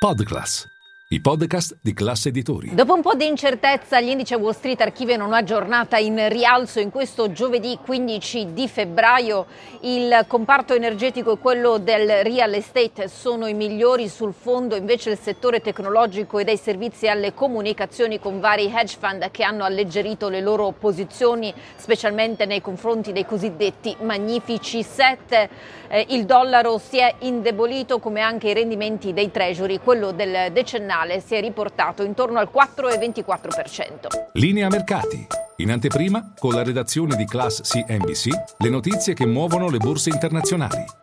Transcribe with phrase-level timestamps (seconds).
[0.00, 0.79] Podcast.
[1.12, 2.72] I podcast di classe editori.
[2.72, 6.92] Dopo un po' di incertezza, gli indici Wall Street archiviano una giornata in rialzo in
[6.92, 9.46] questo giovedì 15 di febbraio.
[9.80, 15.18] Il comparto energetico e quello del real estate sono i migliori sul fondo, invece il
[15.18, 20.40] settore tecnologico e dei servizi alle comunicazioni con vari hedge fund che hanno alleggerito le
[20.40, 25.48] loro posizioni, specialmente nei confronti dei cosiddetti magnifici set.
[25.88, 30.98] Eh, il dollaro si è indebolito come anche i rendimenti dei treasury, quello del decennale
[31.20, 34.28] si è riportato intorno al 4,24%.
[34.32, 35.26] Linea mercati.
[35.56, 40.99] In anteprima, con la redazione di Class CNBC, le notizie che muovono le borse internazionali.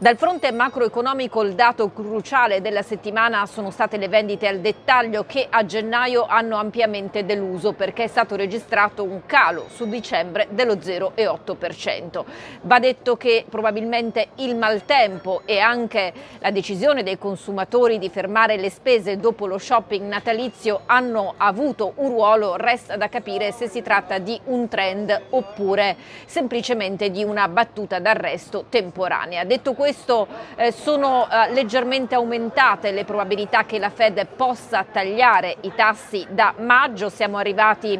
[0.00, 5.46] Dal fronte macroeconomico il dato cruciale della settimana sono state le vendite al dettaglio che
[5.50, 12.24] a gennaio hanno ampiamente deluso perché è stato registrato un calo su dicembre dello 0,8%.
[12.62, 18.70] Va detto che probabilmente il maltempo e anche la decisione dei consumatori di fermare le
[18.70, 24.16] spese dopo lo shopping natalizio hanno avuto un ruolo, resta da capire se si tratta
[24.16, 29.44] di un trend oppure semplicemente di una battuta d'arresto temporanea.
[29.44, 35.56] Detto questo, questo eh, sono eh, leggermente aumentate le probabilità che la Fed possa tagliare
[35.62, 37.98] i tassi da maggio, siamo arrivati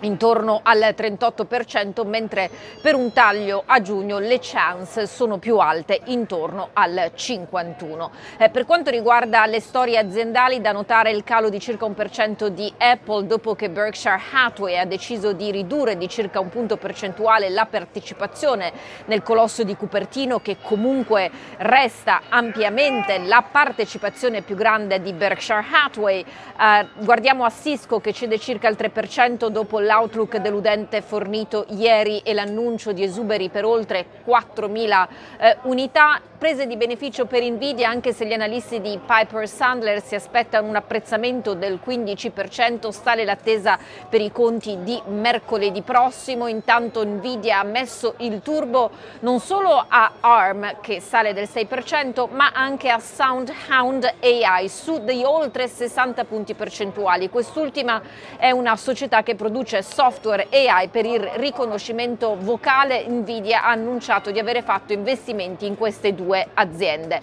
[0.00, 6.70] intorno al 38%, mentre per un taglio a giugno le chance sono più alte, intorno
[6.72, 8.10] al 51%.
[8.38, 12.10] Eh, per quanto riguarda le storie aziendali, da notare il calo di circa un per
[12.10, 16.76] cento di Apple dopo che Berkshire Hathaway ha deciso di ridurre di circa un punto
[16.76, 18.72] percentuale la partecipazione
[19.06, 26.20] nel colosso di Cupertino, che comunque resta ampiamente la partecipazione più grande di Berkshire Hathaway.
[26.20, 32.20] Eh, guardiamo a Cisco che cede circa il 3% dopo la l'outlook deludente fornito ieri
[32.20, 35.08] e l'annuncio di esuberi per oltre 4.000
[35.40, 40.14] eh, unità, prese di beneficio per Nvidia anche se gli analisti di Piper Sandler si
[40.14, 47.58] aspettano un apprezzamento del 15%, stale l'attesa per i conti di mercoledì prossimo, intanto Nvidia
[47.58, 48.90] ha messo il turbo
[49.20, 55.24] non solo a ARM che sale del 6% ma anche a SoundHound AI su di
[55.24, 57.28] oltre 60 punti percentuali.
[57.28, 58.00] Quest'ultima
[58.38, 64.38] è una società che produce software AI per il riconoscimento vocale, Nvidia ha annunciato di
[64.38, 67.20] avere fatto investimenti in queste due aziende.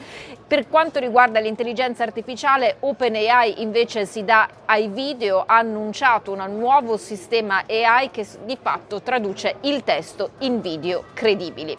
[0.47, 6.95] Per quanto riguarda l'intelligenza artificiale, OpenAI invece si dà ai video, ha annunciato un nuovo
[6.95, 11.77] sistema AI che di fatto traduce il testo in video credibili.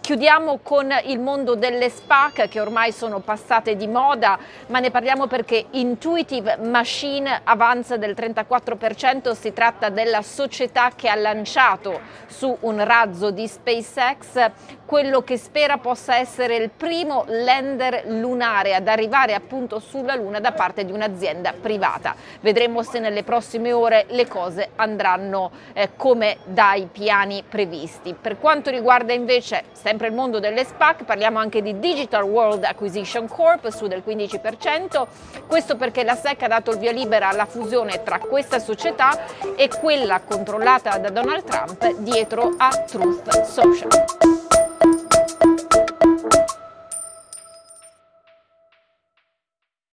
[0.00, 5.26] Chiudiamo con il mondo delle SPAC che ormai sono passate di moda, ma ne parliamo
[5.26, 12.82] perché Intuitive Machine avanza del 34%, si tratta della società che ha lanciato su un
[12.84, 14.50] razzo di SpaceX
[14.90, 20.50] quello che spera possa essere il primo lander lunare ad arrivare appunto sulla Luna da
[20.50, 22.16] parte di un'azienda privata.
[22.40, 28.16] Vedremo se nelle prossime ore le cose andranno eh, come dai piani previsti.
[28.20, 33.28] Per quanto riguarda invece sempre il mondo delle SPAC, parliamo anche di Digital World Acquisition
[33.28, 35.06] Corp su del 15%,
[35.46, 39.16] questo perché la SEC ha dato il via libera alla fusione tra questa società
[39.54, 39.68] e
[40.18, 44.49] controllata da Donald Trump dietro a Truth Social.